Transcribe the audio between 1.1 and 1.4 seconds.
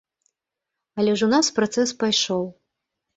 ж у